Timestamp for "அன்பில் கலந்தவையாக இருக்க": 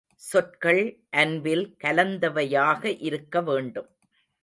1.11-3.41